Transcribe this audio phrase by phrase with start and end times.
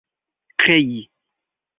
[0.61, 0.89] krei